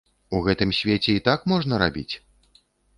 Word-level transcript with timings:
У 0.37 0.39
гэтым 0.47 0.73
свеце 0.79 1.11
і 1.17 1.23
так 1.29 1.47
можна 1.55 1.73
рабіць?! 1.87 2.11